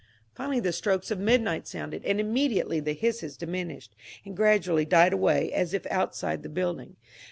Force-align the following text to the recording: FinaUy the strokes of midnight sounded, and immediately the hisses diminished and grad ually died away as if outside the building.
FinaUy 0.35 0.63
the 0.63 0.71
strokes 0.73 1.11
of 1.11 1.19
midnight 1.19 1.67
sounded, 1.67 2.03
and 2.05 2.19
immediately 2.19 2.79
the 2.79 2.93
hisses 2.95 3.37
diminished 3.37 3.95
and 4.25 4.35
grad 4.35 4.63
ually 4.63 4.89
died 4.89 5.13
away 5.13 5.53
as 5.53 5.75
if 5.75 5.85
outside 5.91 6.41
the 6.41 6.49
building. 6.49 6.95